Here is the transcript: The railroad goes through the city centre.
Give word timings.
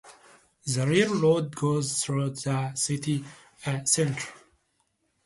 The 0.65 0.87
railroad 0.87 1.55
goes 1.55 2.03
through 2.03 2.31
the 2.31 2.73
city 2.73 3.23
centre. 3.85 4.33